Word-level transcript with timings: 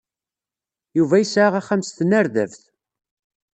Yuba 0.97 1.15
yesɛa 1.21 1.49
axxam 1.59 1.81
s 1.83 1.89
tnerdabt. 1.97 2.61